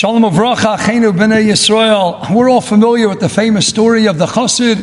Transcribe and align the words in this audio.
Shalom 0.00 0.22
Avracha, 0.22 0.78
Chenu 0.78 1.12
B'nai 1.12 1.44
Yisrael. 1.44 2.34
We're 2.34 2.48
all 2.48 2.62
familiar 2.62 3.06
with 3.06 3.20
the 3.20 3.28
famous 3.28 3.66
story 3.66 4.08
of 4.08 4.16
the 4.16 4.24
chassid 4.24 4.78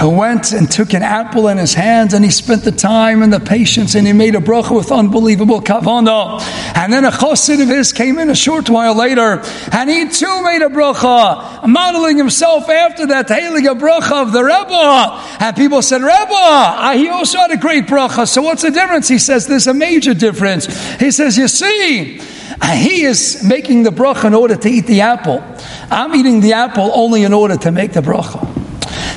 who 0.00 0.08
went 0.08 0.52
and 0.52 0.70
took 0.70 0.94
an 0.94 1.02
apple 1.02 1.48
in 1.48 1.58
his 1.58 1.74
hands 1.74 2.14
and 2.14 2.24
he 2.24 2.30
spent 2.30 2.64
the 2.64 2.72
time 2.72 3.22
and 3.22 3.30
the 3.30 3.38
patience 3.38 3.94
and 3.94 4.06
he 4.06 4.14
made 4.14 4.34
a 4.34 4.38
bracha 4.38 4.74
with 4.74 4.90
unbelievable 4.90 5.60
kavanah. 5.60 6.40
And 6.74 6.90
then 6.90 7.04
a 7.04 7.10
chassid 7.10 7.60
of 7.60 7.68
his 7.68 7.92
came 7.92 8.18
in 8.18 8.30
a 8.30 8.34
short 8.34 8.70
while 8.70 8.96
later 8.96 9.42
and 9.72 9.90
he 9.90 10.08
too 10.08 10.42
made 10.42 10.62
a 10.62 10.70
bracha, 10.70 11.68
modeling 11.68 12.16
himself 12.16 12.70
after 12.70 13.08
that, 13.08 13.28
hailing 13.28 13.66
a 13.66 13.74
bracha 13.74 14.22
of 14.22 14.32
the 14.32 14.42
Rebbe. 14.42 15.44
And 15.44 15.54
people 15.54 15.82
said, 15.82 16.00
Rebbe, 16.00 16.32
uh, 16.32 16.96
he 16.96 17.10
also 17.10 17.36
had 17.36 17.50
a 17.50 17.58
great 17.58 17.84
bracha. 17.84 18.26
So 18.26 18.40
what's 18.40 18.62
the 18.62 18.70
difference? 18.70 19.06
He 19.06 19.18
says, 19.18 19.46
there's 19.46 19.66
a 19.66 19.74
major 19.74 20.14
difference. 20.14 20.64
He 20.98 21.10
says, 21.10 21.36
you 21.36 21.46
see, 21.46 22.22
he 22.64 23.02
is 23.02 23.42
making 23.42 23.82
the 23.82 23.90
bracha 23.90 24.24
in 24.24 24.34
order 24.34 24.56
to 24.56 24.68
eat 24.68 24.86
the 24.86 25.02
apple. 25.02 25.42
I'm 25.90 26.14
eating 26.14 26.40
the 26.40 26.54
apple 26.54 26.90
only 26.94 27.22
in 27.24 27.32
order 27.32 27.56
to 27.56 27.70
make 27.70 27.92
the 27.92 28.00
bracha. 28.00 28.56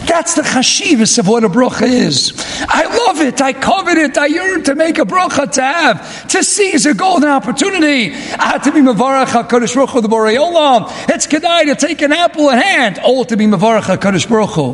That's 0.10 0.34
the 0.34 0.42
chashivas 0.42 1.20
of 1.20 1.28
what 1.28 1.44
a 1.44 1.50
bracha 1.50 1.88
is. 1.88 2.34
I 2.68 2.84
love 3.06 3.20
it. 3.22 3.40
I 3.42 3.54
covet 3.54 3.98
it. 3.98 4.18
I 4.18 4.26
yearn 4.26 4.64
to 4.64 4.74
make 4.74 4.98
a 4.98 5.04
bracha 5.04 5.52
to 5.52 5.62
have, 5.62 6.28
to 6.30 6.44
seize 6.44 6.88
a 6.88 6.96
golden 6.96 7.30
opportunity. 7.30 8.12
Ah, 8.40 8.60
to 8.64 8.72
be 8.72 8.80
mavarach 8.80 9.28
HaKadosh 9.28 9.76
Baruch 9.76 9.92
Hu, 9.92 10.02
the 10.02 10.08
Borei 10.08 10.38
Olam. 10.38 10.92
It's 11.10 11.28
kedai 11.28 11.66
to 11.66 11.76
take 11.76 12.02
an 12.02 12.12
apple 12.12 12.50
in 12.50 12.58
hand, 12.58 13.00
all 13.04 13.24
to 13.26 13.38
be 13.38 13.46
mavarach 13.46 13.82
HaKadosh 13.82 14.28
Baruch 14.28 14.50
Hu. 14.50 14.74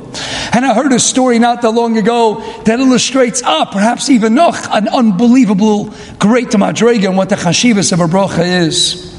And 0.55 0.65
I 0.65 0.73
heard 0.73 0.93
a 0.93 1.01
story 1.01 1.37
not 1.37 1.63
that 1.63 1.71
long 1.71 1.97
ago 1.97 2.39
that 2.63 2.79
illustrates, 2.79 3.43
ah, 3.43 3.65
perhaps 3.65 4.09
even 4.09 4.35
noch, 4.35 4.55
an 4.71 4.87
unbelievable 4.87 5.93
great 6.17 6.47
madrega 6.47 7.09
and 7.09 7.17
what 7.17 7.27
the 7.27 7.35
chashivas 7.35 7.91
of 7.91 7.99
a 7.99 8.05
bracha 8.05 8.61
is. 8.61 9.14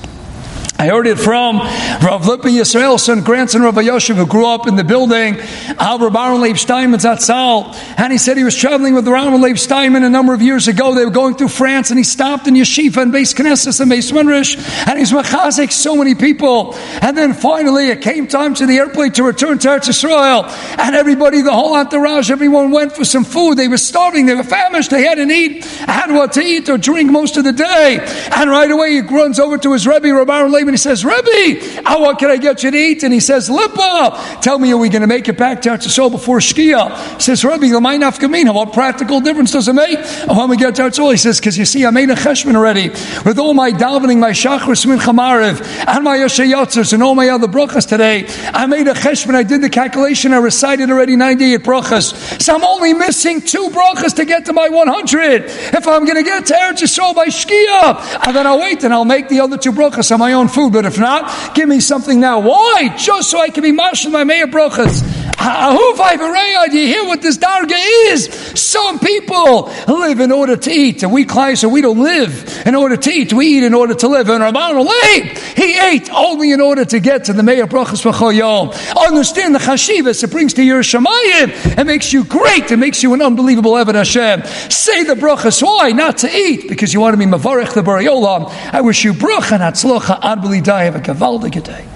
I 0.78 0.88
heard 0.88 1.06
it 1.06 1.18
from 1.18 1.56
Rav 1.58 2.26
Lippe 2.26 2.42
Yisrael, 2.42 3.00
son, 3.00 3.22
grandson 3.22 3.62
of 3.62 3.74
Rav 3.74 3.82
Yoshev, 3.82 4.16
who 4.16 4.26
grew 4.26 4.46
up 4.46 4.66
in 4.66 4.76
the 4.76 4.84
building, 4.84 5.38
Al 5.78 5.98
Rav 5.98 6.14
Aaron 6.14 6.42
Leib 6.42 6.58
Steinman's 6.58 7.04
Atzal. 7.04 7.74
And 7.96 8.12
he 8.12 8.18
said 8.18 8.36
he 8.36 8.44
was 8.44 8.54
traveling 8.54 8.94
with 8.94 9.08
Aaron 9.08 9.40
Leib 9.40 9.56
Steinman 9.56 10.04
a 10.04 10.10
number 10.10 10.34
of 10.34 10.42
years 10.42 10.68
ago. 10.68 10.94
They 10.94 11.06
were 11.06 11.10
going 11.10 11.34
through 11.34 11.48
France, 11.48 11.88
and 11.88 11.98
he 11.98 12.04
stopped 12.04 12.46
in 12.46 12.52
Yeshiva 12.52 12.98
and 12.98 13.10
Beis 13.12 13.34
Knesset 13.34 13.80
and 13.80 13.90
Beis 13.90 14.12
Medrash, 14.12 14.56
and 14.86 14.98
he's 14.98 15.12
machazik 15.12 15.72
so 15.72 15.96
many 15.96 16.14
people. 16.14 16.74
And 17.00 17.16
then 17.16 17.32
finally, 17.32 17.88
it 17.88 18.02
came 18.02 18.26
time 18.26 18.52
to 18.56 18.66
the 18.66 18.76
airplane 18.76 19.12
to 19.12 19.22
return 19.22 19.58
to 19.60 19.68
Eretz 19.68 19.88
Yisrael, 19.88 20.46
and 20.78 20.94
everybody, 20.94 21.40
the 21.40 21.54
whole 21.54 21.74
entourage, 21.74 22.30
everyone 22.30 22.70
went 22.70 22.92
for 22.92 23.06
some 23.06 23.24
food. 23.24 23.56
They 23.56 23.68
were 23.68 23.78
starving, 23.78 24.26
they 24.26 24.34
were 24.34 24.44
famished, 24.44 24.90
they 24.90 25.04
hadn't 25.04 25.30
eat, 25.30 25.64
had 25.64 26.12
what 26.12 26.32
to 26.32 26.40
eat 26.40 26.68
or 26.68 26.76
drink 26.76 27.10
most 27.10 27.38
of 27.38 27.44
the 27.44 27.52
day. 27.52 27.98
And 28.36 28.50
right 28.50 28.70
away, 28.70 28.92
he 28.92 29.00
runs 29.00 29.38
over 29.38 29.56
to 29.56 29.72
his 29.72 29.86
Rebbe, 29.86 30.12
Rav 30.12 30.28
Aaron 30.28 30.52
Leib 30.52 30.65
and 30.68 30.74
he 30.74 30.78
says, 30.78 31.04
Rebbe, 31.04 31.82
how, 31.84 32.00
what 32.00 32.18
can 32.18 32.30
I 32.30 32.36
get 32.36 32.62
you 32.62 32.70
to 32.70 32.76
eat? 32.76 33.02
And 33.02 33.12
he 33.12 33.20
says, 33.20 33.48
Lipa, 33.50 34.38
tell 34.42 34.58
me, 34.58 34.72
are 34.72 34.76
we 34.76 34.88
going 34.88 35.02
to 35.02 35.08
make 35.08 35.28
it 35.28 35.38
back 35.38 35.62
to 35.62 35.70
Eretz 35.70 36.10
before 36.10 36.38
Shkia? 36.38 37.14
He 37.14 37.20
says, 37.20 37.44
Rebbe, 37.44 37.66
not 37.80 38.20
mean. 38.30 38.52
What 38.52 38.72
practical 38.72 39.20
difference 39.20 39.52
does 39.52 39.68
it 39.68 39.74
make? 39.74 39.98
When 40.28 40.48
we 40.48 40.56
get 40.56 40.74
to 40.76 40.82
Eretz 40.82 41.10
he 41.10 41.16
says, 41.16 41.38
because 41.38 41.56
you 41.58 41.64
see, 41.64 41.84
I 41.84 41.90
made 41.90 42.10
a 42.10 42.14
cheshbon 42.14 42.54
already 42.54 42.88
with 43.24 43.38
all 43.38 43.54
my 43.54 43.70
davening, 43.70 44.18
my 44.18 44.30
shachris, 44.30 44.86
mincha 44.86 45.14
maariv, 45.14 45.60
and 45.86 46.04
my 46.04 46.18
yoshayatzers, 46.18 46.92
and 46.92 47.02
all 47.02 47.14
my 47.14 47.28
other 47.28 47.46
brachas 47.46 47.88
today. 47.88 48.26
I 48.52 48.66
made 48.66 48.88
a 48.88 48.94
cheshbon, 48.94 49.34
I 49.34 49.42
did 49.42 49.62
the 49.62 49.70
calculation, 49.70 50.32
I 50.32 50.38
recited 50.38 50.90
already 50.90 51.16
98 51.16 51.60
brachas. 51.60 52.42
So 52.42 52.54
I'm 52.54 52.64
only 52.64 52.92
missing 52.92 53.40
two 53.40 53.68
brachas 53.68 54.14
to 54.16 54.24
get 54.24 54.46
to 54.46 54.52
my 54.52 54.68
100. 54.68 55.44
If 55.44 55.86
I'm 55.86 56.04
going 56.04 56.16
to 56.16 56.22
get 56.22 56.46
to 56.46 56.54
Eretz 56.54 57.14
by 57.14 57.26
Shkia, 57.26 58.26
and 58.26 58.36
then 58.36 58.46
I'll 58.46 58.60
wait 58.60 58.84
and 58.84 58.92
I'll 58.92 59.04
make 59.04 59.28
the 59.28 59.40
other 59.40 59.56
two 59.56 59.72
brachas 59.72 60.10
on 60.12 60.18
my 60.18 60.32
own 60.32 60.48
food. 60.56 60.72
But 60.72 60.86
if 60.86 60.98
not, 60.98 61.54
give 61.54 61.68
me 61.68 61.80
something 61.80 62.18
now. 62.18 62.40
Why? 62.40 62.94
Just 62.96 63.30
so 63.30 63.38
I 63.38 63.50
can 63.50 63.62
be 63.62 63.72
marshal 63.72 64.10
my 64.10 64.24
mayor 64.24 64.46
brachas. 64.46 65.15
Do 65.46 66.78
you 66.78 66.86
hear 66.88 67.04
what 67.04 67.22
this 67.22 67.38
darga 67.38 67.76
is? 68.10 68.26
Some 68.60 68.98
people 68.98 69.70
live 69.86 70.18
in 70.18 70.32
order 70.32 70.56
to 70.56 70.70
eat, 70.70 71.04
and 71.04 71.12
we 71.12 71.24
clients, 71.24 71.60
so 71.60 71.68
we 71.68 71.80
don't 71.80 72.02
live 72.02 72.62
in 72.66 72.74
order 72.74 72.96
to 72.96 73.10
eat. 73.10 73.32
We 73.32 73.46
eat 73.58 73.62
in 73.62 73.72
order 73.72 73.94
to 73.94 74.08
live. 74.08 74.28
And 74.28 74.42
Rabban 74.42 74.90
ate. 75.14 75.38
He 75.38 75.78
ate 75.78 76.10
only 76.12 76.50
in 76.50 76.60
order 76.60 76.84
to 76.84 76.98
get 76.98 77.26
to 77.26 77.32
the 77.32 77.44
mayor 77.44 77.66
brachas 77.66 78.02
v'choyom. 78.02 78.74
Understand 78.96 79.54
the 79.54 79.60
chashivas 79.60 80.24
it 80.24 80.30
brings 80.32 80.54
to 80.54 80.64
your 80.64 80.82
shemayim. 80.82 81.78
It 81.78 81.86
makes 81.86 82.12
you 82.12 82.24
great. 82.24 82.72
It 82.72 82.78
makes 82.78 83.04
you 83.04 83.14
an 83.14 83.22
unbelievable 83.22 83.72
Eved 83.72 83.94
Hashem. 83.94 84.42
Say 84.70 85.04
the 85.04 85.14
brachas. 85.14 85.62
Why? 85.62 85.90
Not 85.90 86.18
to 86.18 86.36
eat, 86.36 86.68
because 86.68 86.92
you 86.92 87.00
want 87.00 87.14
to 87.14 87.18
be 87.18 87.26
mavarich 87.26 87.72
the 87.74 87.82
Olam. 87.82 88.50
I 88.72 88.80
wish 88.80 89.04
you 89.04 89.12
bracha 89.12 89.52
and 89.52 89.62
atzlocha 89.62 90.18
ad 90.22 90.40
b'lidai. 90.40 90.84
Have 90.86 90.96
a 90.96 91.00
gavaldik 91.00 91.62
day. 91.62 91.95